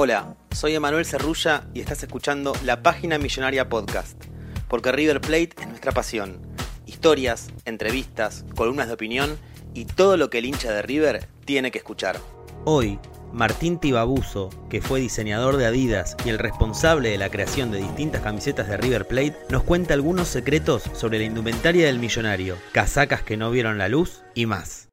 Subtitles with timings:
[0.00, 4.26] Hola, soy Emanuel Cerrulla y estás escuchando la Página Millonaria Podcast,
[4.68, 6.40] porque River Plate es nuestra pasión.
[6.86, 9.36] Historias, entrevistas, columnas de opinión
[9.74, 12.16] y todo lo que el hincha de River tiene que escuchar.
[12.64, 13.00] Hoy,
[13.32, 18.22] Martín Tibabuso, que fue diseñador de Adidas y el responsable de la creación de distintas
[18.22, 23.36] camisetas de River Plate, nos cuenta algunos secretos sobre la indumentaria del millonario, casacas que
[23.36, 24.87] no vieron la luz y más.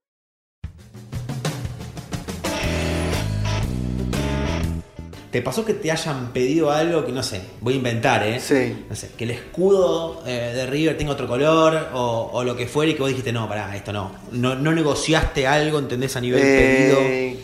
[5.35, 8.39] ¿Te pasó que te hayan pedido algo que no sé, voy a inventar, ¿eh?
[8.39, 8.85] Sí.
[8.89, 12.67] No sé, que el escudo eh, de River tenga otro color o, o lo que
[12.67, 14.13] fuera y que vos dijiste, no, pará, esto no.
[14.31, 16.15] No, no negociaste algo, ¿entendés?
[16.15, 16.97] A nivel pedido.
[17.01, 17.39] Eh,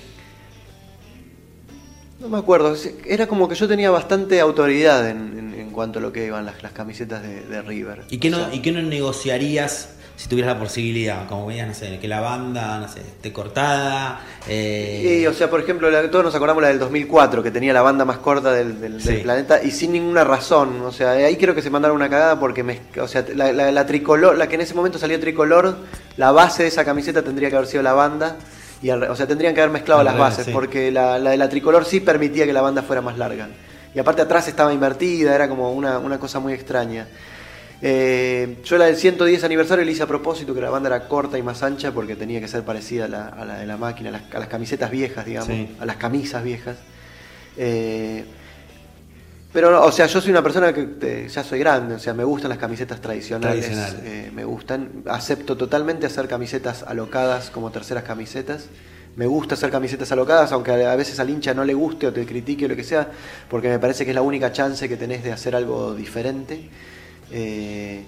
[2.21, 2.75] no me acuerdo.
[3.05, 6.45] Era como que yo tenía bastante autoridad en, en- en cuanto a lo que iban
[6.45, 8.03] las, las camisetas de, de River.
[8.09, 9.89] ¿Y qué, O no, sea, ¿Y qué no negociarías
[10.21, 11.27] si tuvieras la posibilidad?
[11.27, 14.21] Como veías, no sé, que la banda, no sé, esté cortada.
[14.47, 17.73] eh, y, o sea, por ejemplo, la- todos nos acordamos la del 2004, que tenía
[17.73, 19.23] la banda más corta del, del- del Sí.
[19.23, 20.81] planeta y sin ninguna razón.
[20.81, 23.71] O sea, ahí creo que se mandaron una cagada porque me, o sea, la, la-
[23.71, 25.75] la tricolor, la que en ese momento salió tricolor,
[26.17, 28.35] la base de esa camiseta tendría que haber sido la banda.
[28.83, 30.51] Y al o sea, tendrían que haber mezclado las bases, sí.
[30.51, 33.47] porque la, la de la tricolor sí permitía que la banda fuera más larga.
[33.95, 37.07] Y aparte atrás estaba invertida, era como una, una cosa muy extraña.
[37.83, 41.37] Eh, yo la del 110 aniversario le hice a propósito que la banda era corta
[41.37, 44.09] y más ancha porque tenía que ser parecida a la, a la de la máquina,
[44.09, 45.75] a las, a las camisetas viejas, digamos, Sí.
[45.79, 46.77] a las camisas viejas.
[47.57, 48.23] Eh,
[49.53, 52.23] pero, o sea, yo soy una persona que eh, ya soy grande, o sea, me
[52.23, 53.65] gustan las camisetas tradicionales.
[53.65, 53.99] Tradicionales.
[54.05, 55.03] eh, me gustan.
[55.07, 58.67] Acepto totalmente hacer camisetas alocadas como terceras camisetas.
[59.17, 62.25] Me gusta hacer camisetas alocadas, aunque a veces al hincha no le guste o te
[62.25, 63.09] critique o lo que sea,
[63.49, 66.69] porque me parece que es la única chance que tenés de hacer algo diferente.
[67.31, 68.03] Eh,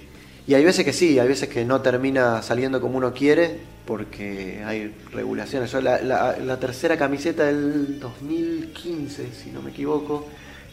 [0.46, 4.62] y hay veces que sí, hay veces que no termina saliendo como uno quiere, porque
[4.66, 5.72] hay regulaciones.
[5.72, 10.28] Yo la, la- la tercera camiseta del 2015, si no me equivoco,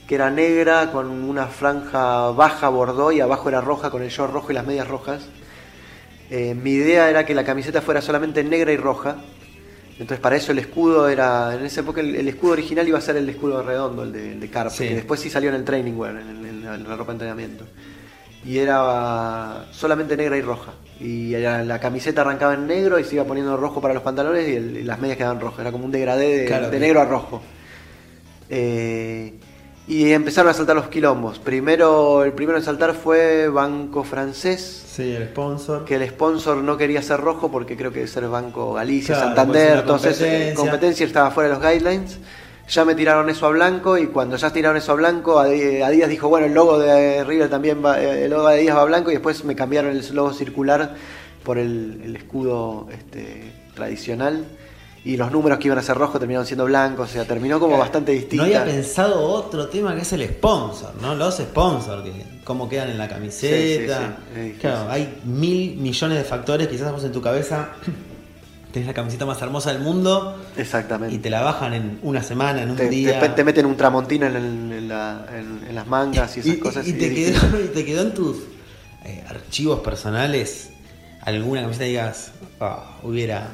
[0.09, 4.33] que era negra con una franja baja bordó y abajo era roja con el short
[4.33, 5.23] rojo y las medias rojas.
[6.31, 9.17] Eh, mi idea era que la camiseta fuera solamente negra y roja.
[9.93, 13.03] Entonces para eso el escudo era, en esa época el, el escudo original iba a
[13.03, 14.89] ser el escudo redondo, el de, el de Carpa, Sí.
[14.89, 17.65] que después sí salió en el training wear, en la ropa de entrenamiento.
[18.45, 20.73] Y era solamente negra y roja.
[20.99, 24.55] Y la camiseta arrancaba en negro y se iba poniendo rojo para los pantalones y,
[24.57, 25.61] el- y las medias quedaban rojas.
[25.61, 27.43] Era como un degradé de, Claro, de negro a rojo.
[28.49, 29.35] Eh,
[29.89, 31.39] y empezaron a saltar los quilombos.
[31.39, 35.85] Primero, el primero en saltar fue Banco Francés, Sí, el sponsor.
[35.85, 39.79] que el sponsor no quería ser rojo porque creo que ser Banco Galicia, Claro, Santander,
[39.81, 40.55] entonces eh, competencia.
[40.55, 42.19] competencia estaba fuera de los guidelines.
[42.71, 46.09] Ya me tiraron eso a blanco y cuando ya tiraron eso a blanco, Adi- Adidas
[46.09, 48.85] dijo, bueno, el logo de River también va, eh, el logo de Adidas va a
[48.85, 50.95] blanco y después me cambiaron el logo circular
[51.43, 54.45] por el, el escudo este, tradicional
[55.03, 57.77] y los números que iban a ser rojos terminaron siendo blancos, o sea, terminó como
[57.79, 58.37] bastante distinta.
[58.37, 61.15] No había pensado otro tema que es el sponsor, ¿no?
[61.15, 62.13] Los sponsors, que
[62.45, 63.57] cómo quedan en la camiseta.
[63.57, 63.93] Sí, sí, sí,
[64.37, 64.61] es difícil.
[64.61, 67.71] claro, hay mil millones de factores, quizás vos en tu cabeza
[68.73, 71.15] tenés la camiseta más hermosa del mundo Exactamente.
[71.15, 73.19] y te la bajan en una semana, en un te, día.
[73.21, 76.57] te- te meten un tramontina en, el- en la- en- en las mangas y esas
[76.57, 76.87] cosas.
[76.87, 78.37] y y te quedó, y te quedó en tus
[79.05, 80.71] eh, archivos personales
[81.23, 83.49] alguna camiseta que digas, "Ah, hubiera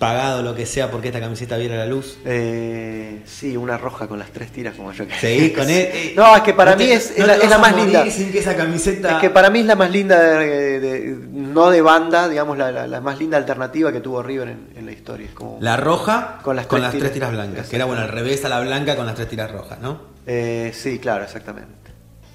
[0.00, 2.18] pagado lo que sea porque esta camiseta viera la luz.
[2.24, 6.14] Eh, sí, una roja con las tres tiras como yo que Seguís con él.
[6.16, 8.10] No, es que para No te- mí es, no es la, es más linda.
[8.10, 9.12] Sin que esa camiseta.
[9.12, 12.72] Es que para mí es la más linda, de, de- no de banda, digamos, la,
[12.72, 15.26] la- la más linda alternativa que tuvo River en, en la historia.
[15.26, 17.12] Es como, La roja Con las tres tres tiras.
[17.12, 17.68] tiras blancas.
[17.68, 20.00] Que era bueno, al revés a la blanca con las tres tiras rojas, ¿no?
[20.26, 21.70] Eh, sí, claro, exactamente.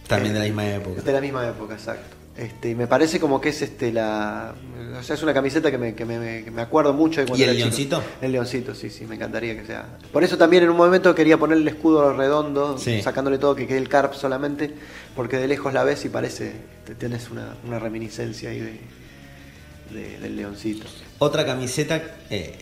[0.08, 1.02] También de la Eh, misma época.
[1.02, 2.16] De la misma época, exacto.
[2.38, 4.54] Este, y me parece como que es este la.
[5.00, 7.40] O sea, es una camiseta que me, que me, que me acuerdo mucho de cuando
[7.40, 7.68] ¿Y el era chico.
[7.70, 8.04] leoncito?
[8.22, 9.86] El leoncito, sí, sí, me encantaría que sea.
[10.12, 13.02] Por eso también en un momento quería poner el escudo redondo, Sí.
[13.02, 14.70] sacándole todo, que quede el carp solamente,
[15.16, 16.52] porque de lejos la ves y parece.
[17.32, 18.80] Una, una reminiscencia ahí de,
[19.92, 20.88] de- del leoncito.
[21.20, 22.54] Otra camiseta eh,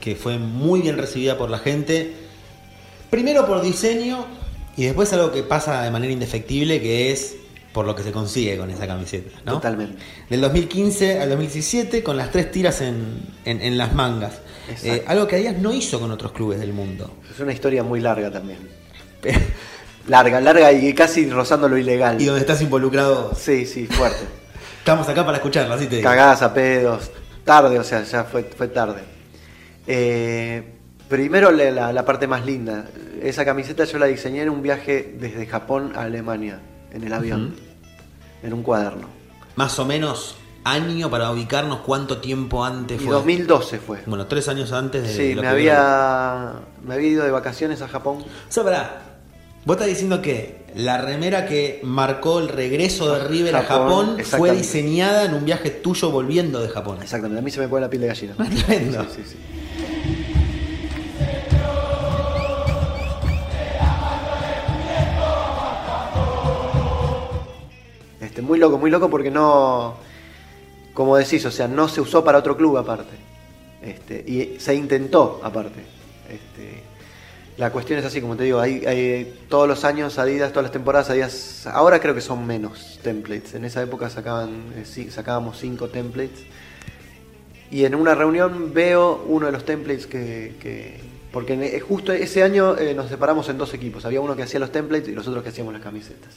[0.00, 2.12] que fue muy bien recibida por la gente.
[3.10, 4.26] Primero por diseño
[4.76, 7.36] y después algo que pasa de manera indefectible que es
[7.72, 9.38] por lo que se consigue con esa camiseta.
[9.44, 9.52] ¿no?
[9.54, 9.96] Totalmente.
[10.28, 14.40] Del 2015 al 2017 con las tres tiras en, en- en las mangas.
[14.84, 17.10] Eh, algo que Adidas no hizo con otros clubes del mundo.
[17.32, 18.58] Es una historia muy larga también.
[20.08, 22.20] Larga, larga y casi rozando lo ilegal.
[22.20, 23.32] y donde estás involucrado.
[23.38, 24.24] Sí, sí, fuerte.
[24.78, 26.08] Estamos acá para escucharlo, así te digo.
[26.08, 27.10] Cagadas a pedos.
[27.44, 29.02] Tarde, o sea, ya fue, fue tarde.
[29.86, 30.62] Eh,
[31.08, 32.86] primero la- la parte más linda.
[33.22, 36.60] Esa camiseta yo la diseñé en un viaje desde Japón a Alemania,
[36.92, 37.54] en el avión,
[38.42, 39.08] en un cuaderno.
[39.56, 43.14] Más o menos año para ubicarnos cuánto tiempo antes Y fue.
[43.14, 44.02] 2012 fue.
[44.06, 46.52] Bueno, tres años antes de Sí, me que había,
[46.84, 48.18] me había ido de vacaciones a Japón.
[48.18, 49.10] O sea, pará,
[49.64, 54.52] Vos estás diciendo que la remera que marcó el regreso de River a Japón, fue
[54.52, 56.98] diseñada en un viaje tuyo volviendo de Japón.
[57.02, 58.34] Exactamente, a mí se me pone la piel de gallina.
[58.66, 59.04] Tremendo.
[59.04, 59.36] Sí, sí, sí.
[68.40, 69.96] Este, muy loco, muy loco porque no,
[70.94, 73.16] como decís, o sea, no se usó para otro club aparte.
[73.82, 75.80] Este, y se intentó aparte.
[76.28, 76.82] Este,
[77.58, 81.10] la cuestión es así, como te digo, hay, todos los años Adidas, todas las temporadas
[81.10, 83.54] Adidas, ahora creo que son menos templates.
[83.54, 86.44] En esa época sacaban, eh, sacábamos cinco templates.
[87.70, 90.56] Y en una reunión veo uno de los templates que.
[90.60, 94.04] que- porque eh, justo ese año eh, nos separamos en dos equipos.
[94.04, 96.32] Había uno que hacía los templates y los otros que hacíamos las camisetas.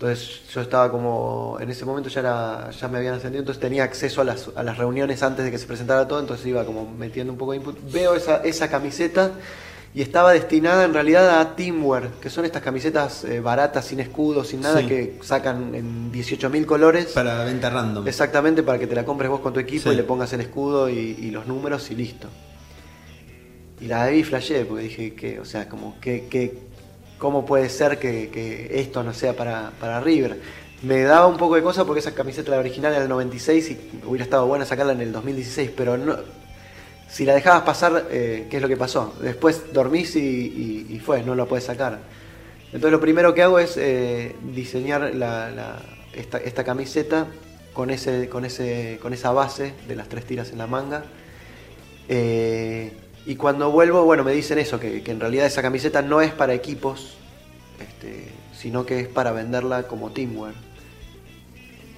[0.00, 1.58] Entonces yo estaba como.
[1.60, 4.62] En ese momento ya, era, ya me habían ascendido, entonces tenía acceso a las, a
[4.62, 7.58] las reuniones antes de que se presentara todo, entonces iba como metiendo un poco de
[7.58, 7.76] input.
[7.92, 9.32] Veo esa, esa camiseta
[9.92, 14.42] y estaba destinada en realidad a Teamwear, que son estas camisetas eh, baratas, sin escudo,
[14.42, 14.86] sin nada, Sí.
[14.86, 17.08] que sacan en 18.000 colores.
[17.08, 18.08] Para venta random.
[18.08, 19.94] Exactamente, para que te la compres vos con tu equipo Sí.
[19.94, 22.26] y le pongas el escudo y, y los números y listo.
[23.82, 26.70] Y la vi flashé, porque dije que, o sea, como que, que
[27.20, 30.40] cómo puede ser que, esto no sea para, para River.
[30.82, 34.06] Me daba un poco de cosa porque esa camiseta la original era del 96 y
[34.06, 36.16] hubiera estado buena sacarla en el 2016, pero no,
[37.10, 39.14] si la dejabas pasar, eh, ¿qué es lo que pasó?
[39.20, 41.98] Después dormís y, fue, no la puedes sacar.
[42.66, 45.12] Entonces lo primero que hago es eh, diseñar
[46.14, 47.26] esta camiseta
[47.74, 51.04] con, ese, con, ese, con esa base de las tres tiras en la manga.
[52.08, 52.92] Eh,
[53.26, 56.32] y cuando vuelvo, bueno, me dicen eso, que, que en realidad esa camiseta no es
[56.32, 57.16] para equipos,
[57.80, 60.54] este, sino que es para venderla como teamwear.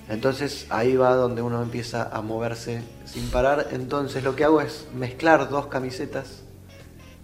[0.09, 3.69] Entonces ahí va donde uno empieza a moverse sin parar.
[3.71, 6.43] Entonces lo que hago es mezclar dos camisetas,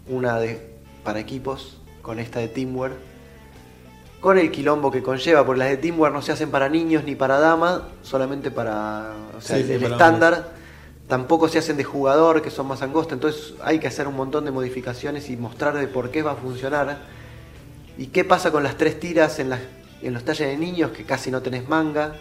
[0.09, 2.93] una de para equipos con esta de teamwear,
[4.21, 7.15] con el quilombo que conlleva, porque las de teamwear no se hacen para niños ni
[7.15, 10.58] para dama, solamente para o sea, Sí, el, sí, el para estándar.
[11.09, 14.45] Tampoco se hacen de jugador, que son más angostas, entonces hay que hacer un montón
[14.45, 16.99] de modificaciones y mostrar de por qué va a funcionar.
[17.97, 19.61] ¿Y qué pasa con las tres tiras en, las,
[20.03, 22.13] en los talles de niños que casi no tenés manga?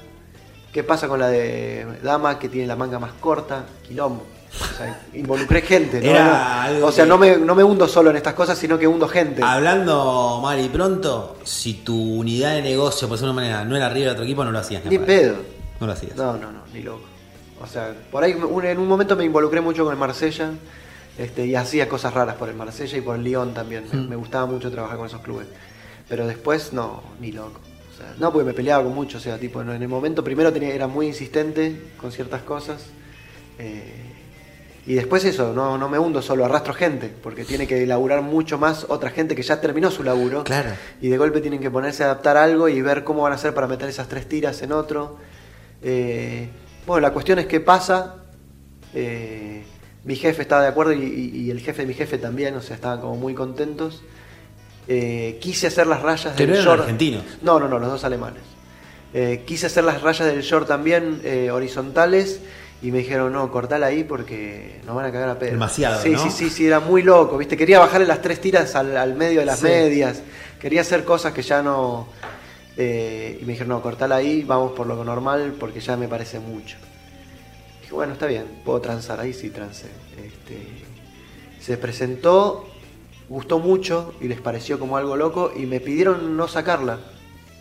[0.71, 3.65] ¿Qué pasa con la de dama que tiene la manga más corta?
[3.85, 4.23] Quilombo.
[4.53, 5.99] O sea, involucré gente.
[5.99, 6.09] ¿no?
[6.09, 8.79] Era algo o sea, que- no, me, no me hundo solo en estas cosas, sino
[8.79, 9.43] que hundo gente.
[9.43, 13.75] Hablando mal y pronto, si tu unidad de negocio, por decirlo de una manera, no
[13.75, 14.83] era arriba de otro equipo, no lo hacías.
[14.85, 15.35] Ni pedo.
[15.81, 16.15] No lo hacías.
[16.15, 17.01] No, no, no, ni loco.
[17.61, 20.51] O sea, por ahí un- en un momento me involucré mucho con el Marsella
[21.17, 23.85] este, y hacía cosas raras por el Marsella y por el Lyon también.
[23.91, 24.09] Me, Mm.
[24.09, 25.47] me gustaba mucho trabajar con esos clubes.
[26.07, 27.59] Pero después, no, ni loco.
[27.93, 29.17] O sea, no, porque me peleaba con mucho.
[29.17, 32.85] O sea, tipo, en el momento primero tenía, era muy insistente con ciertas cosas.
[33.59, 34.03] eh,
[34.85, 38.57] y después eso, no, no me hundo solo, arrastro gente, porque tiene que laburar mucho
[38.57, 40.43] más otra gente que ya terminó su laburo.
[40.45, 40.69] Claro.
[41.01, 43.53] Y de golpe tienen que ponerse a adaptar algo y ver cómo van a hacer
[43.53, 45.17] para meter esas tres tiras en otro.
[45.81, 46.47] Eh,
[46.87, 48.15] bueno, la cuestión es qué pasa.
[48.95, 49.63] Eh,
[50.05, 52.61] mi jefe estaba de acuerdo y, y- y el jefe de mi jefe también, o
[52.61, 54.01] sea, estaban como muy contentos.
[54.87, 56.81] Eh, quise hacer las rayas del short.
[56.81, 57.23] argentinos.
[57.41, 58.41] No, no, no, los dos alemanes.
[59.13, 62.39] Eh, quise hacer las rayas del short también horizontales
[62.81, 65.51] y me dijeron, no, cortala ahí porque nos van a cagar a pedo.
[65.51, 66.19] Demasiado, Sí, ¿no?
[66.23, 67.57] sí, sí, sí, era muy loco, ¿viste?
[67.57, 69.65] Quería bajarle las tres tiras al, al medio de las Sí.
[69.65, 70.21] medias.
[70.59, 72.07] Quería hacer cosas que ya no...
[72.77, 76.39] eh, y me dijeron, no, cortala ahí, vamos por lo normal porque ya me parece
[76.39, 76.77] mucho.
[77.81, 79.87] Dije, bueno, está bien, puedo transar, ahí sí transé.
[80.23, 80.57] Este,
[81.59, 82.67] se presentó,
[83.29, 86.99] gustó mucho y les pareció como algo loco y me pidieron no sacarla.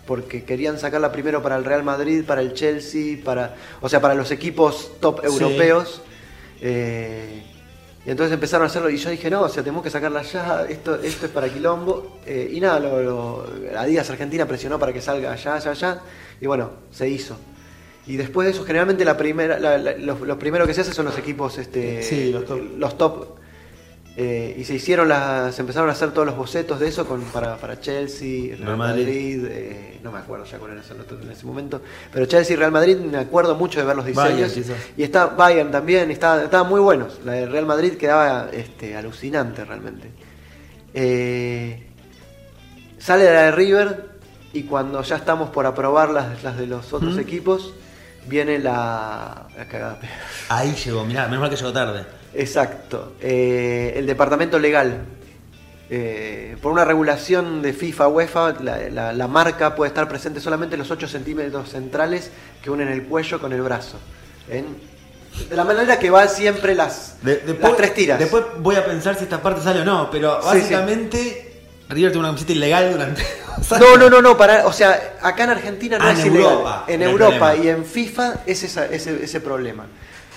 [0.07, 4.15] porque querían sacarla primero para el Real Madrid, para el Chelsea, para, o sea, para
[4.15, 5.27] los equipos top Sí.
[5.27, 6.01] europeos.
[6.61, 7.43] Eh,
[8.07, 10.65] y entonces empezaron a hacerlo y yo dije, no, o sea, tenemos que sacarla ya,
[10.69, 12.19] esto, esto es para Quilombo.
[12.25, 13.47] Eh, y nada, lo, lo-
[13.77, 16.01] Adidas Argentina presionó para que salga allá, allá, allá.
[16.41, 17.37] Y bueno, se hizo.
[18.07, 20.93] Y después de eso, generalmente la primera, la- la- lo, lo primero que se hace
[20.93, 22.61] son los equipos, este, Sí, los top.
[22.79, 23.27] los top.
[24.19, 27.21] Eh, y se hicieron las, se empezaron a hacer todos los bocetos de eso con,
[27.25, 29.03] para, para Chelsea, Real Madrid.
[29.05, 31.83] Madrid, eh, no me acuerdo ya cuál era en ese momento,
[32.13, 34.57] pero Chelsea y Real Madrid me acuerdo mucho de ver los diseños.
[34.97, 37.19] y está Bayern también, estaba- estaban muy buenos.
[37.27, 40.09] La de Real Madrid quedaba este, alucinante realmente.
[40.95, 41.87] Eh,
[42.99, 44.07] sale la de River
[44.55, 47.21] y cuando ya estamos por aprobar las, las de los otros ¿Mm?
[47.21, 47.75] equipos,
[48.27, 49.99] viene la, la cagada.
[50.49, 52.07] Ahí llegó, mirá, menos mal que llegó tarde.
[52.37, 53.15] Exacto.
[53.21, 55.05] Eh, el departamento legal.
[55.89, 60.75] Eh, por una regulación de FIFA, UEFA, la, la- la marca puede estar presente solamente
[60.75, 62.31] en los 8 centímetros centrales
[62.63, 63.99] que unen el cuello con el brazo.
[64.51, 64.77] En-
[65.49, 68.19] de la manera que van siempre las, De- después, las tres tiras.
[68.19, 70.57] Después voy a pensar si esta parte sale o no, pero Sí, sí.
[70.59, 71.43] básicamente
[71.89, 73.23] River tuvo una camiseta ilegal durante.
[73.79, 76.51] No, no, no, no, para, o sea, acá en Argentina no Ah, es en ilegal.
[76.53, 79.87] Europa, en Europa y en FIFA es esa- ese, ese problema.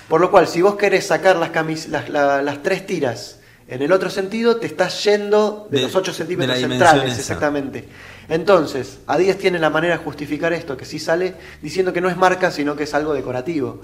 [0.10, 3.82] Por lo cual, si vos querés sacar las, camis- las, la- las tres tiras en
[3.84, 7.22] el otro sentido, te estás yendo de, De- los 8 de centímetros centrales, esa.
[7.22, 7.88] exactamente.
[8.28, 12.18] Entonces, Adidas tiene la manera de justificar esto, que sí sale diciendo que no es
[12.18, 13.82] marca, sino que es algo decorativo.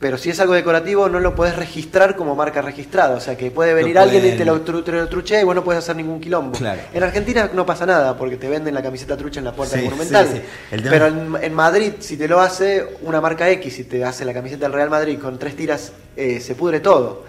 [0.00, 3.16] Pero si es algo decorativo, no lo podés registrar como marca registrada.
[3.16, 5.44] O sea, que puede venir No alguien y te lo, tru- te lo truchea y
[5.44, 6.56] vos no puedes hacer ningún quilombo.
[6.56, 6.80] Claro.
[6.94, 9.82] En Argentina no pasa nada porque te venden la camiseta trucha en la puerta Sí,
[9.82, 10.26] del Monumental.
[10.26, 10.40] sí,
[10.70, 10.82] sí.
[10.88, 14.32] Pero en, en Madrid, si te lo hace una marca X, si te hace la
[14.32, 17.24] camiseta del Real Madrid con tres tiras, eh, se pudre todo.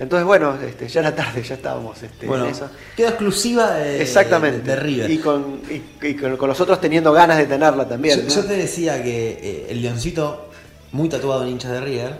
[0.00, 2.68] Entonces, bueno, este, ya era tarde, ya estábamos este, Bueno, en eso.
[2.96, 4.62] queda exclusiva de, Exactamente.
[4.68, 5.10] de River.
[5.10, 8.18] Y, con, y- y con, con los otros teniendo ganas de tenerla también.
[8.18, 8.34] yo, ¿no?
[8.34, 10.49] yo te decía que eh, el leoncito,
[10.92, 12.18] muy tatuado en hinchas de River,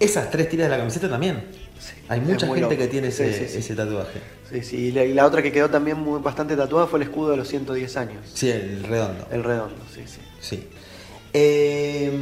[0.00, 1.44] esas tres tiras de la camiseta también.
[2.08, 2.76] Hay es mucha gente loco.
[2.76, 3.58] que tiene Sí, ese, sí, sí.
[3.58, 4.20] ese tatuaje.
[4.50, 7.04] Sí, sí, y la, y la otra que quedó también muy, bastante tatuada fue el
[7.04, 8.30] escudo de los 110 años.
[8.34, 9.26] Sí, el redondo.
[9.30, 10.20] El redondo, sí, sí.
[10.40, 10.68] Sí.
[11.32, 12.12] Eh,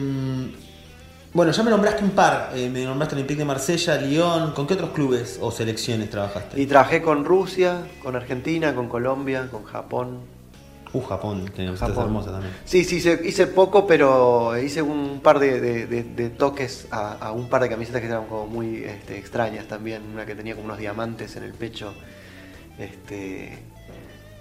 [1.32, 2.52] bueno, ya me nombraste un par.
[2.54, 4.52] Eh, me nombraste el Olympique de Marsella, Lyon.
[4.52, 6.60] ¿Con qué otros clubes o selecciones trabajaste?
[6.60, 10.20] Y trabajé con Rusia, con Argentina, con Colombia, con Japón.
[10.92, 12.04] Uh, Japón, camisetas Japón.
[12.06, 12.52] hermosas también.
[12.64, 17.12] Sí, sí, hice, hice poco, pero hice un par de, de- de- de toques a,
[17.12, 20.02] a un par de camisetas que eran como muy este, extrañas también.
[20.12, 21.94] Una que tenía como unos diamantes en el pecho.
[22.78, 23.58] Este,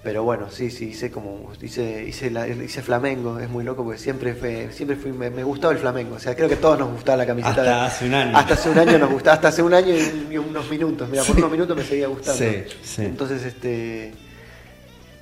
[0.01, 1.51] pero bueno, sí, sí, hice como.
[1.62, 5.44] Hice, hice, la- hice flamengo, es muy loco porque siempre fue, siempre fui, me, me
[5.44, 6.15] gustaba el flamengo.
[6.15, 7.50] O sea, creo que todos nos gustaba la camiseta.
[7.62, 8.38] Hasta hace un año.
[8.38, 11.10] Hasta hace un año nos gustaba, hasta hace un año y, y unos minutos.
[11.10, 12.39] Mira, por unos minutos me seguía gustando.
[12.44, 13.01] Sí, sí.
[13.06, 14.13] Entonces, este.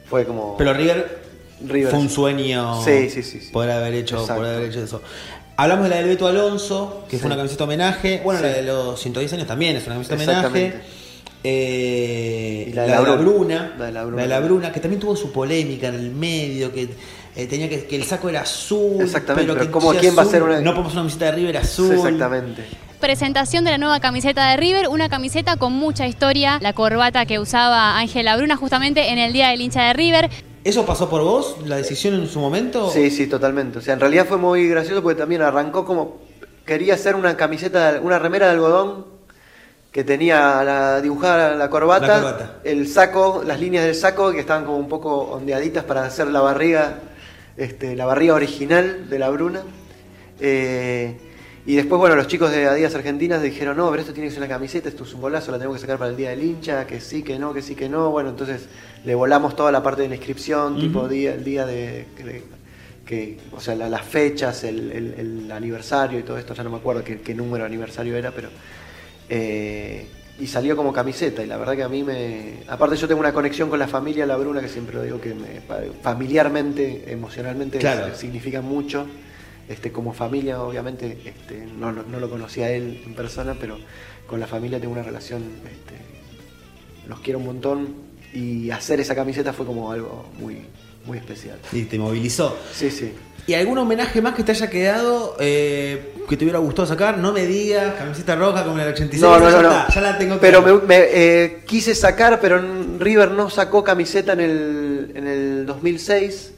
[0.09, 0.55] Fue como.
[0.57, 1.19] Pero River,
[1.65, 3.49] River, fue un sueño Sí, sí, sí, sí.
[3.51, 4.41] poder haber hecho, Exacto.
[4.41, 5.01] poder haber hecho eso.
[5.57, 7.19] Hablamos de la del Beto Alonso, que Sí.
[7.21, 8.21] fue una camiseta homenaje.
[8.23, 10.15] Bueno, la de los 110 años también es una camiseta
[10.47, 10.73] homenaje.
[11.43, 13.73] Eh, Y la, la de de la, la Bruna, Bruna.
[13.77, 16.89] la de la Bruna, que también tuvo su polémica en el medio, que
[17.35, 19.01] eh, tenía que, que el saco era azul.
[19.01, 21.25] Exactamente, pero pero que ¿cómo- si quién va a hacer una- No podemos una camiseta
[21.25, 21.93] de River azul.
[21.95, 22.63] Exactamente.
[22.99, 27.37] Presentación de la nueva camiseta de River, una camiseta con mucha historia, la corbata que
[27.37, 30.29] usaba Ángela Bruna justamente en el día del hincha de River.
[30.63, 31.57] ¿Eso pasó por vos?
[31.65, 32.89] ¿La decisión en su momento?
[32.89, 33.77] Sí, sí, totalmente.
[33.77, 36.17] O sea, en realidad fue muy gracioso porque también arrancó como.
[36.65, 39.05] Quería hacer una camiseta, de- una remera de algodón
[39.91, 42.55] que tenía la, dibujada la corbata, La corbata.
[42.63, 46.41] el saco, las líneas del saco que estaban como un poco ondeaditas para hacer la
[46.41, 46.95] barriga,
[47.57, 49.61] este, la barriga original de la Bruna.
[50.39, 51.21] Eh,
[51.67, 54.41] y después, bueno, los chicos de Adidas Argentinas dijeron, no, pero esto tiene que ser
[54.41, 56.87] una camiseta, esto es un bolazo, la tenemos que sacar para el día del hincha,
[56.87, 58.09] que sí, que no, que sí, que no.
[58.09, 58.67] Bueno, entonces
[59.03, 62.43] le volamos toda la parte de la inscripción, tipo día, el día de, de-
[63.05, 65.13] que, o sea, la- las fechas, el, el-
[65.45, 68.31] el aniversario y todo esto, ya no me acuerdo qué, qué número de aniversario era,
[68.31, 68.49] pero...
[69.29, 70.07] eh,
[70.39, 72.59] y salió como camiseta y la verdad que a mí me...
[72.67, 75.33] Aparte yo tengo una conexión con la familia La Bruna que siempre lo digo que
[75.33, 75.61] me-
[76.03, 78.15] familiarmente, emocionalmente Claro.
[78.15, 79.07] significa mucho.
[79.67, 83.77] Este, como familia obviamente este, no, no- no lo conocía él en persona, pero
[84.25, 85.95] con la familia tengo una relación, este,
[87.07, 87.95] los quiero un montón
[88.33, 90.61] y hacer esa camiseta fue como algo muy,
[91.05, 91.57] muy especial.
[91.73, 92.57] Y te movilizó.
[92.73, 93.13] Sí, sí.
[93.45, 97.17] ¿Y algún homenaje más que te haya quedado eh, que te hubiera gustado sacar?
[97.17, 99.21] No me digas, camiseta roja como la del 86.
[99.21, 99.79] No, no, ya no, no.
[99.79, 102.61] está, ya la tengo Pero me, me, eh, quise sacar, pero
[102.99, 106.51] River no sacó camiseta en el, en el 2006.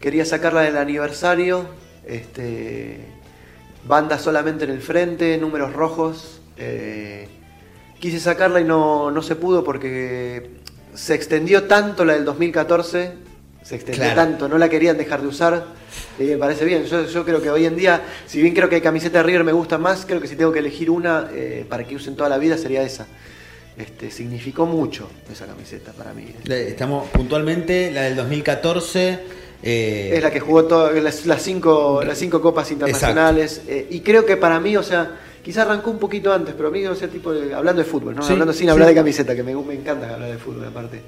[0.00, 1.66] Quería sacarla del aniversario.
[2.06, 3.00] Este,
[3.86, 6.40] banda solamente en el frente, números rojos.
[6.58, 7.28] eh,
[7.98, 10.50] quise sacarla y no, no se pudo porque
[10.94, 13.12] se extendió tanto la del 2014.
[13.62, 14.14] se extendió Claro.
[14.16, 15.64] tanto, no la querían dejar de usar.
[16.18, 16.84] Me parece bien.
[16.84, 19.42] Yo, yo creo que hoy en día, si bien creo que hay camiseta de River
[19.44, 22.28] me gusta más, creo que si tengo que elegir una eh, para que usen toda
[22.28, 23.06] la vida sería esa.
[23.78, 26.26] Este, significó mucho esa camiseta para mí.
[26.44, 29.18] Le- Estamos puntualmente, la del 2014.
[29.62, 33.62] Eh, Es la que jugó todas las, las cinco, las cinco copas internacionales.
[33.66, 35.10] eh, y creo que para mí, o sea,
[35.42, 38.14] quizá arrancó un poquito antes, pero a mí, o sea, tipo, de- hablando de fútbol,
[38.16, 38.22] ¿no?
[38.22, 38.70] Sí, hablando sin sí.
[38.70, 41.00] hablar de camiseta, que me, me encanta hablar de fútbol aparte.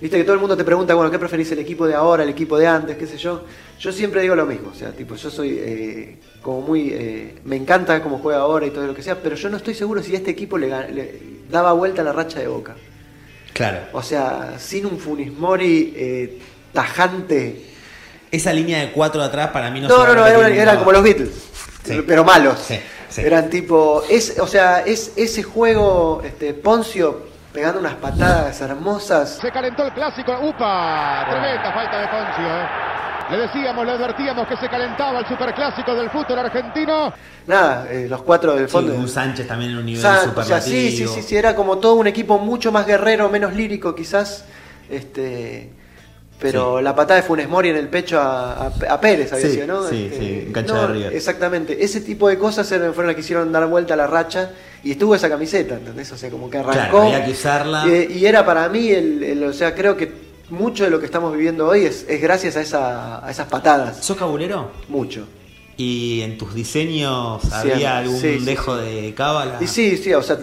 [0.00, 2.28] Viste que todo el mundo te pregunta, bueno, ¿qué preferís el equipo de ahora, el
[2.28, 3.42] equipo de antes, qué sé yo?
[3.80, 6.90] Yo siempre digo lo mismo, o sea, tipo, yo soy eh, como muy...
[6.92, 9.74] eh, me encanta cómo juega ahora y todo lo que sea, pero yo no estoy
[9.74, 10.68] seguro si este equipo le,
[11.50, 12.76] daba vuelta a la racha de Boca.
[13.52, 13.78] Claro.
[13.92, 16.38] O sea, sin un Funis Mori eh,
[16.72, 17.64] tajante...
[18.30, 20.76] Esa línea de cuatro de atrás para mí no No, se no, no, eran, eran
[20.80, 21.30] como los Beatles,
[21.82, 22.02] Sí.
[22.06, 22.58] pero malos.
[22.58, 23.22] Sí, sí.
[23.22, 27.22] Eran tipo, es, o sea, es ese juego, este, Poncio
[27.54, 29.38] pegando unas patadas hermosas.
[29.40, 30.30] Se calentó el clásico.
[30.42, 31.24] ¡Upa!
[31.30, 32.44] Tremenda falta de Poncio.
[32.46, 32.66] ¿eh?
[33.30, 37.14] Le decíamos, le advertíamos que se calentaba el superclásico del fútbol argentino.
[37.46, 38.94] Nada, eh, los cuatro del Sí, fondo.
[38.94, 41.78] un Sánchez también en un nivel Sa- o sea, sí, sí, sí, sí, era como
[41.78, 44.44] todo un equipo mucho más guerrero, menos lírico quizás.
[44.90, 45.70] Este,
[46.40, 46.84] pero Sí.
[46.84, 49.66] la patada de Funes Mori en el pecho a, a- a Pérez había Sí, sido,
[49.66, 49.88] ¿no?
[49.88, 51.16] sí, Este, sí, cancha no, de.
[51.16, 54.52] Exactamente, ese tipo de cosas fueron las que hicieron dar vuelta a la racha
[54.84, 56.10] y estuvo esa camiseta, ¿entendés?
[56.12, 56.72] O sea, como que arrancó.
[57.00, 57.84] Claro, había que usarla.
[57.88, 60.12] Y era para mí, el, el- o sea, creo que
[60.50, 63.98] mucho de lo que estamos viviendo hoy es, es gracias a, esa, a esas patadas.
[64.04, 64.70] ¿Sos cabulero?
[64.88, 65.26] Mucho.
[65.76, 68.84] ¿Y en tus diseños Sí, había algún sí, dejo sí.
[68.84, 69.58] de cábala?
[69.60, 70.38] Y sí, sí, o sea,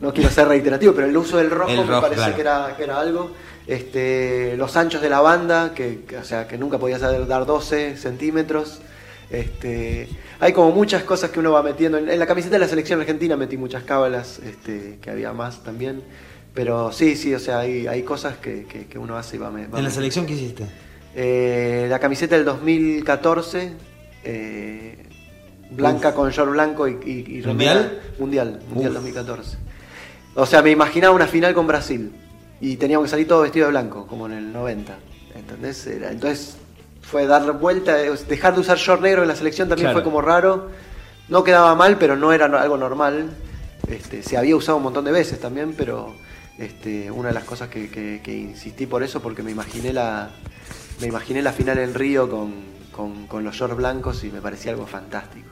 [0.00, 2.34] no quiero ser reiterativo, pero el uso del rojo, El me parece claro.
[2.34, 3.30] que, era, que era algo.
[3.70, 7.96] Este, los anchos de la banda, que, o sea, que nunca podías dar dar 12
[7.96, 8.80] centímetros.
[9.30, 10.08] Este,
[10.40, 11.96] hay como muchas cosas que uno va metiendo.
[11.96, 15.62] En, en la camiseta de la selección argentina metí muchas cábalas, este, que había más
[15.62, 16.02] también.
[16.52, 19.50] Pero sí, sí, o sea, hay, hay cosas que, que- que uno hace y va,
[19.50, 20.64] va ¿En la selección qué hiciste?
[21.14, 23.72] Eh, la camiseta del 2014,
[24.24, 24.96] eh,
[25.70, 28.00] blanca con short blanco y, y, ¿Mundial?
[28.18, 28.94] Mundial, Mundial Uf.
[28.96, 29.58] 2014.
[30.34, 32.10] O sea, me imaginaba una final con Brasil
[32.60, 34.96] y teníamos que salir todo vestido de blanco, como en el 90.
[35.34, 35.86] ¿Entendés?
[35.86, 36.56] Era- entonces
[37.02, 39.96] fue dar vuelta, eh, dejar de usar short negro en la selección también Claro.
[39.98, 40.70] fue como raro.
[41.28, 43.30] No quedaba mal, pero no era algo normal.
[43.88, 46.14] Este, se había usado un montón de veces también, pero
[46.58, 50.30] este, una de las cosas que, que- que insistí por eso, porque me imaginé la,
[51.00, 52.52] me imaginé la final en Río con,
[52.92, 55.48] con- con los shorts blancos y me parecía algo fantástico.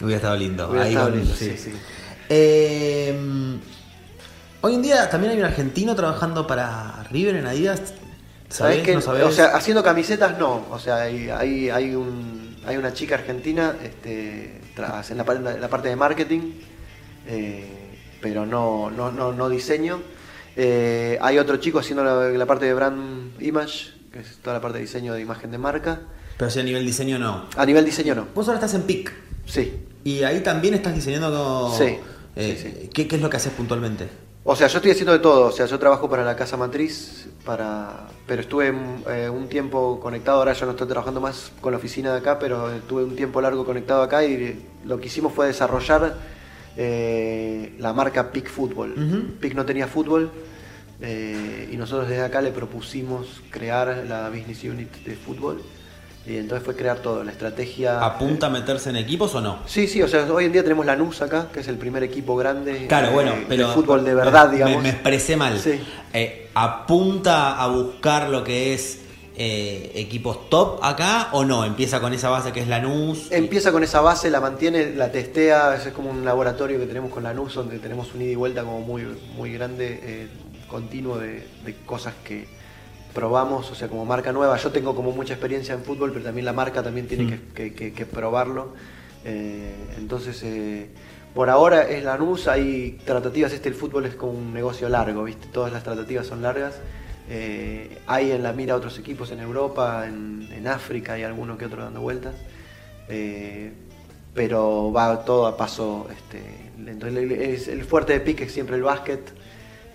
[0.00, 0.68] Hubiera estado lindo.
[0.68, 1.50] Hubiera Ahí estado lindo, sí.
[1.50, 1.72] sí, sí.
[2.28, 3.14] Eh,
[4.62, 7.78] hoy en día también hay un argentino trabajando para River en Adidas.
[8.48, 8.76] ¿Sabés?
[8.76, 8.94] ¿Sabés qué?
[8.94, 9.22] ¿No sabés?
[9.24, 10.66] O sea, haciendo camisetas no.
[10.70, 15.60] O sea, hay, hay, hay un, hay una chica argentina este, tras- en, la, en
[15.60, 16.52] la parte de marketing,
[17.26, 17.66] eh,
[18.20, 20.00] pero no, no, no, no diseño.
[20.54, 24.60] Eh, hay otro chico haciendo la, la parte de brand image, que es toda la
[24.60, 26.00] parte de diseño de imagen de marca.
[26.36, 27.46] Pero si a nivel diseño no.
[27.56, 28.26] A nivel diseño no.
[28.34, 29.12] Vos ahora estás en PIC.
[29.46, 29.80] Sí.
[30.04, 31.72] Y ahí también estás diseñando.
[31.76, 31.96] Sí,
[32.36, 32.90] eh, sí, sí.
[32.92, 34.08] ¿qué, qué es lo que haces puntualmente?
[34.44, 35.46] O sea, yo estoy haciendo de todo.
[35.46, 38.08] O sea, yo trabajo para la casa matriz, para...
[38.26, 38.74] pero estuve
[39.08, 40.38] eh, un tiempo conectado.
[40.38, 43.40] Ahora ya no estoy trabajando más con la oficina de acá, pero estuve un tiempo
[43.40, 46.16] largo conectado acá y lo que hicimos fue desarrollar
[46.76, 48.92] eh, la marca PIC Fútbol.
[48.92, 49.38] Ujú.
[49.40, 50.32] PIC no tenía fútbol
[51.00, 55.62] eh, y nosotros desde acá le propusimos crear la business unit de fútbol.
[56.24, 58.00] Y entonces fue crear todo, la estrategia.
[58.04, 59.58] ¿Apunta a meterse en equipos o no?
[59.66, 62.04] Sí, sí, o sea, hoy en día tenemos la NUS acá, que es el primer
[62.04, 63.68] equipo grande Claro, eh, bueno, de pero...
[63.72, 64.76] fútbol de verdad, me- digamos.
[64.76, 65.58] Me, me expresé mal.
[65.58, 65.80] Sí.
[66.12, 69.00] Eh, ¿Apunta a buscar lo que es
[69.36, 71.64] eh, equipos top acá o no?
[71.64, 73.26] ¿Empieza con esa base que es Lanús?
[73.32, 77.24] Empieza con esa base, la mantiene, la testea, es como un laboratorio que tenemos con
[77.24, 79.04] la NUS donde tenemos un ida y vuelta como muy,
[79.36, 80.28] muy grande, eh,
[80.68, 82.46] continuo de, de cosas que
[83.14, 84.56] probamos, o sea, como marca nueva.
[84.56, 87.28] Yo tengo como mucha experiencia en fútbol, pero también la marca también tiene Mm.
[87.28, 88.74] que, que- que- que probarlo.
[89.24, 90.88] Eh, entonces, eh,
[91.34, 95.24] por ahora es la NUS, hay tratativas, este el fútbol es como un negocio largo,
[95.24, 95.46] ¿viste?
[95.52, 96.74] Todas las tratativas son largas.
[97.28, 101.66] Eh, hay en la mira otros equipos en Europa, en, en África, hay alguno que
[101.66, 102.34] otro dando vueltas.
[104.34, 106.40] Pero va todo a paso este,
[106.82, 107.06] lento.
[107.06, 109.20] El, el fuerte de pique es siempre el básquet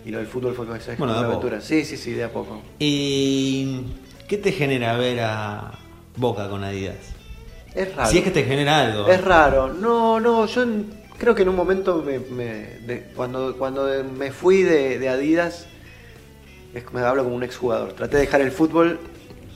[0.07, 1.59] y lo del fútbol fue es Bueno, una aventura.
[1.59, 2.61] Sí, sí, sí, de a poco.
[2.79, 3.81] ¿Y
[4.29, 5.73] qué te genera ver a
[6.15, 6.95] Boca con Adidas?
[7.75, 8.09] Es raro.
[8.09, 9.05] Si es que te genera algo.
[9.09, 9.73] Es raro.
[9.73, 10.65] No, no, yo
[11.17, 13.85] creo que en un momento me, me- de- cuando, cuando
[14.17, 15.67] me fui de, de Adidas,
[16.73, 17.91] es, me hablo como un exjugador.
[17.91, 19.01] Traté de dejar el fútbol,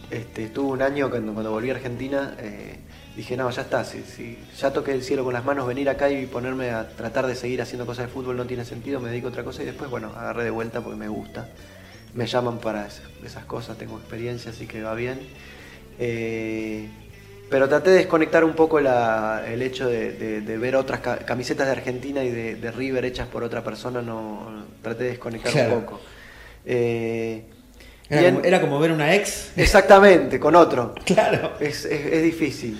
[0.10, 2.78] este, estuve un año cuando, cuando volví a Argentina, eh,
[3.15, 6.10] dije, no, ya está, si, si ya toqué el cielo con las manos, venir acá
[6.10, 9.28] y ponerme a tratar de seguir haciendo cosas de fútbol no tiene sentido, me dedico
[9.28, 11.47] a otra cosa y después, bueno, agarré de vuelta porque me gusta.
[12.13, 15.17] me llaman para es- esas cosas, tengo experiencia, así que va bien.
[15.97, 16.88] Eh,
[17.50, 21.17] pero traté de desconectar un poco la- el hecho de, de- de ver otras ca-
[21.19, 25.52] camisetas de Argentina y de, de River hechas por otra persona, no traté de desconectar
[25.52, 25.76] Claro.
[25.78, 26.02] un poco.
[26.65, 27.43] Eh,
[28.10, 29.52] Era, como, era como ver una ex.
[29.56, 30.93] Exactamente, con otro.
[31.06, 31.54] Claro.
[31.60, 32.78] Es, es- es difícil.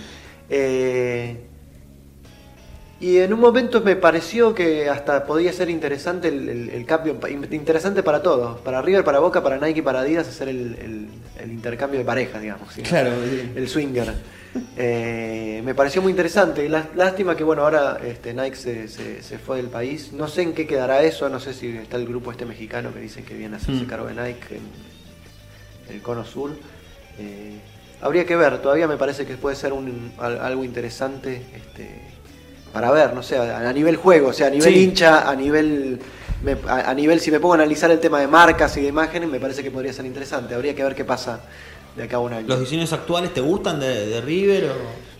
[0.54, 1.38] Eh,
[3.00, 7.18] y en un momento me pareció que hasta podía ser interesante el, el- el cambio,
[7.50, 11.08] interesante para todos, para River, para Boca, para Nike, para Adidas, hacer el, el-
[11.44, 12.72] el intercambio de pareja, digamos.
[12.74, 12.84] ¿sí?
[12.84, 13.10] Claro.
[13.56, 14.14] El swinger.
[14.78, 16.68] Eh, me pareció muy interesante.
[16.70, 20.12] Lá- Lástima que bueno, ahora este, Nike se, se- se fue del país.
[20.14, 23.00] No sé en qué quedará eso, no sé si está el grupo este mexicano que
[23.00, 23.88] dicen que viene a hacerse Mm.
[23.88, 26.52] cargo de Nike en el cono sur.
[27.18, 27.58] Eh,
[28.02, 32.02] habría que ver, todavía me parece que puede ser un, al- algo interesante este,
[32.74, 34.84] para ver, no sé, a, a nivel juego, o sea, a nivel Sí.
[34.84, 36.00] hincha, a nivel,
[36.44, 38.88] me- a, a nivel, si me pongo a analizar el tema de marcas y de
[38.88, 40.54] imágenes, me parece que podría ser interesante.
[40.56, 41.42] Habría que ver qué pasa
[41.96, 42.48] de acá a un año.
[42.48, 45.12] ¿Los diseños actuales te gustan de, de River o.?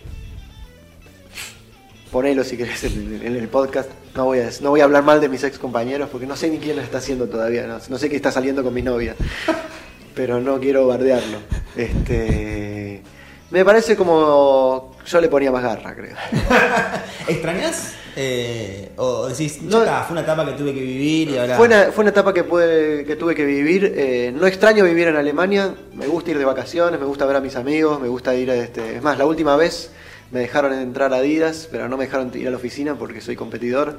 [2.10, 3.88] Ponelo si querés en, en el podcast.
[4.14, 6.50] No voy, a, no voy a hablar mal de mis ex compañeros porque no sé
[6.50, 7.66] ni quién lo está haciendo todavía.
[7.66, 9.14] No, No sé qué está saliendo con mi novia.
[10.14, 11.38] Pero no quiero bardearlo.
[11.76, 13.02] Este,
[13.50, 14.96] me parece como.
[15.06, 16.14] Yo le ponía más garra, creo.
[17.28, 17.94] ¿Extrañas?
[18.14, 19.80] Eh, ¿O decís, No.
[19.80, 21.56] está, fue una etapa que tuve que vivir y ahora.
[21.56, 23.92] Fue una, fue una etapa que, pude, que tuve que vivir.
[23.96, 25.74] eh, no extraño vivir en Alemania.
[25.94, 28.54] Me gusta ir de vacaciones, me gusta ver a mis amigos, me gusta ir a
[28.54, 28.96] este.
[28.96, 29.90] Es más, la última vez
[30.30, 33.34] me dejaron entrar a Adidas, pero no me dejaron ir a la oficina porque soy
[33.36, 33.98] competidor.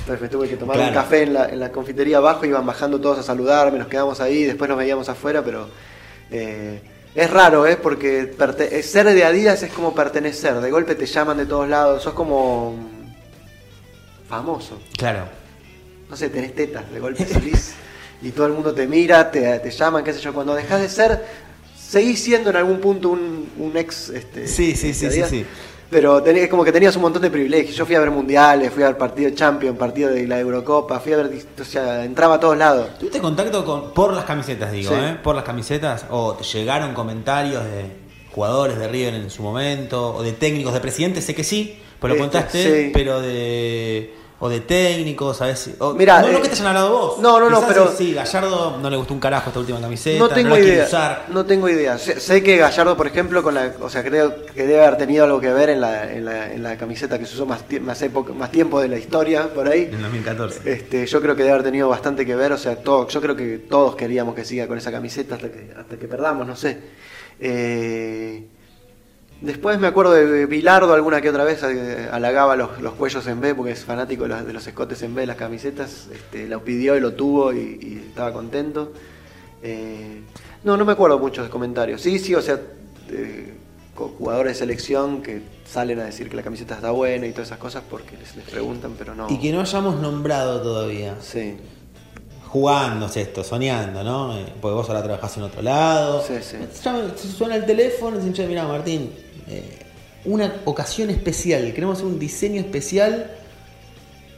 [0.00, 0.90] Entonces me tuve que tomar Claro.
[0.90, 4.20] un café en la, en la confitería abajo, iban bajando todos a saludarme, nos quedamos
[4.20, 5.68] ahí, después nos veíamos afuera, pero
[6.30, 6.80] eh,
[7.14, 7.76] es raro, ¿eh?
[7.76, 8.34] porque
[8.70, 12.14] eh, ser de Adidas es como pertenecer, de golpe te llaman de todos lados, sos
[12.14, 12.76] como
[14.28, 15.24] famoso Claro.
[16.08, 17.74] no sé, tenés tetas, de golpe salís
[18.22, 20.32] y todo el mundo te mira, te, te llaman, qué sé yo.
[20.34, 21.24] Cuando dejas de ser,
[21.76, 24.10] seguís siendo en algún punto un, un ex.
[24.10, 25.46] Este, Sí, sí, sí, Adidas, sí, sí.
[25.90, 27.74] Pero tenés, es como que tenías un montón de privilegios.
[27.74, 31.14] Yo fui a ver mundiales, fui a ver partido Champions, partido de la Eurocopa, fui
[31.14, 31.30] a ver.
[31.58, 32.98] O sea, entraba a todos lados.
[32.98, 34.96] ¿Tuviste contacto con, por las camisetas, digo, Sí.
[35.00, 35.16] ¿eh?
[35.22, 37.90] Por las camisetas, o te llegaron comentarios de
[38.34, 42.10] jugadores de River en su momento, o de técnicos, de presidentes, sé que sí, pues
[42.10, 42.90] lo Este, contaste, sí.
[42.92, 44.14] pero de.
[44.40, 45.58] O de técnicos, ¿sabes?
[45.58, 47.18] si- o- Mirá, no, no eh, que te hayan hablado vos.
[47.18, 50.16] no, no, no, pero- Sí, sí, Gallardo no le gustó un carajo esta última camiseta,
[50.16, 50.84] No tengo la quiere idea.
[50.86, 51.24] usar.
[51.30, 51.98] No tengo idea.
[51.98, 55.24] Sé, sé que Gallardo, por ejemplo, con la, o sea, creo que debe haber tenido
[55.24, 58.00] algo que ver en la, en la, en la camiseta que se usó más, más,
[58.02, 59.88] época, más tiempo de la historia por ahí.
[59.92, 60.72] En 2014.
[60.72, 63.34] Este, yo creo que debe haber tenido bastante que ver, o sea, todo, yo creo
[63.34, 66.78] que todos queríamos que siga con esa camiseta hasta que, hasta que perdamos, no sé.
[67.40, 68.46] Eh,
[69.40, 73.40] después me acuerdo de Bilardo alguna que otra vez eh, halagaba los, los cuellos en
[73.40, 76.62] B, porque es fanático de los, de los escotes en B, las camisetas, este, lo
[76.64, 78.92] pidió y lo tuvo y, y estaba contento.
[79.62, 80.22] Eh,
[80.64, 82.00] no, no me acuerdo muchos de comentarios.
[82.00, 82.60] Sí, sí, o sea,
[83.10, 83.54] eh,
[83.94, 87.58] jugadores de selección que salen a decir que la camiseta está buena y todas esas
[87.58, 89.28] cosas porque les, les preguntan, pero no.
[89.28, 91.16] Y que no hayamos nombrado todavía.
[91.20, 91.56] Sí.
[92.48, 94.34] Jugándose esto, soñando, ¿no?
[94.62, 96.22] Porque vos ahora trabajás en otro lado.
[96.26, 96.56] Sí, sí.
[97.36, 99.12] Suena el teléfono y dicen, che, mira Martín,
[99.48, 99.78] eh,
[100.24, 103.30] una ocasión especial, queremos hacer un diseño especial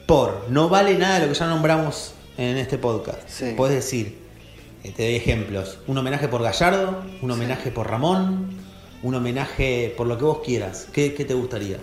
[0.07, 3.29] por, no vale nada lo que ya nombramos en este podcast.
[3.29, 3.55] Sí.
[3.57, 4.18] Podés decir,
[4.85, 8.51] eh, te doy ejemplos, un homenaje por Gallardo, un homenaje por Ramón,
[9.03, 10.87] un homenaje por lo que vos quieras.
[10.92, 11.79] ¿Qué, qué te gustaría?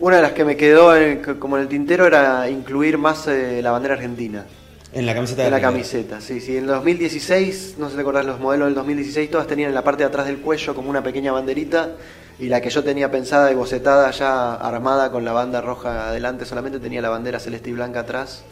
[0.00, 3.60] Una de las que me quedó en- como en el tintero era incluir más eh,
[3.62, 4.46] la bandera argentina
[4.94, 6.20] En la camiseta de en la camiseta.
[6.20, 9.46] Sí, sí, en el 2016, no sé si te acordás, los modelos del 2016 todas
[9.46, 11.92] tenían en la parte de atrás del cuello como una pequeña banderita
[12.38, 16.44] y la que yo tenía pensada y bocetada ya armada con la banda roja adelante
[16.44, 18.42] solamente tenía la bandera celeste y blanca atrás.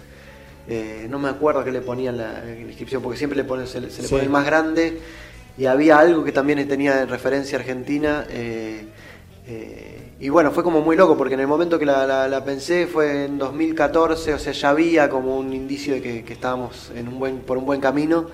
[0.68, 3.66] Eh, no me acuerdo qué le ponían la, en la inscripción porque siempre le ponen,
[3.66, 4.14] se, le- se le Sí.
[4.14, 4.98] pone el más grande
[5.59, 8.24] y había algo que también tenía en referencia Argentina.
[8.31, 8.85] eh,
[9.46, 12.44] eh, y bueno, fue como muy loco porque en el momento que la, la- la
[12.44, 16.92] pensé fue en 2014, o sea, ya había como un indicio de que, que estábamos
[16.94, 18.26] en un buen, por un buen camino,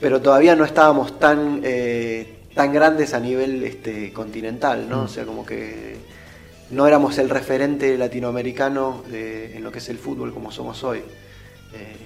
[0.00, 5.02] pero todavía no estábamos tan, eh, tan grandes a nivel este, continental, ¿no?
[5.04, 5.96] O sea, como que
[6.70, 10.98] no éramos el referente latinoamericano de- en lo que es el fútbol como somos hoy.
[10.98, 11.96] Eh,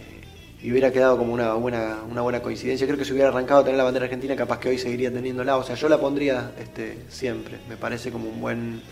[0.62, 2.86] y hubiera quedado como una buena, una buena coincidencia.
[2.86, 5.56] Creo que si hubiera arrancado a tener la bandera argentina, capaz que hoy seguiría teniéndola.
[5.56, 7.56] O sea, yo la pondría este, siempre.
[7.68, 8.82] Me parece como un buen,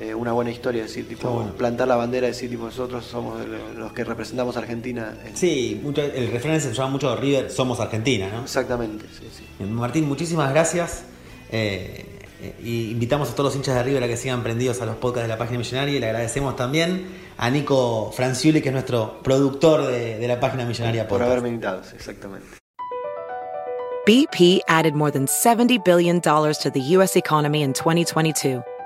[0.00, 1.52] eh, una buena historia decir, tipo, bueno.
[1.54, 5.16] plantar la bandera, decir, tipo, nosotros somos lo- los que representamos a Argentina.
[5.26, 8.42] en- Sí, mucho- el referencia se llama mucho River, somos Argentina, ¿no?
[8.42, 9.64] Exactamente, sí, sí.
[9.64, 11.04] Martín, muchísimas gracias.
[11.50, 12.04] Eh,
[12.40, 14.94] Eh, y invitamos a todos los hinchas de River a que sigan prendidos a los
[14.94, 19.20] podcasts de la página millonaria y le agradecemos también a Nico Franciuli, que es nuestro
[19.24, 21.30] productor de, de la página millonaria Por podcast.
[21.32, 22.46] haberme invitado, exactamente.
[24.06, 27.16] BP added more than $70 billion to the U.S.
[27.18, 28.62] economy in 2022